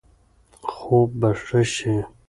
خوب 0.73 1.09
به 1.19 1.29
ښه 1.43 1.61
شي. 1.73 1.95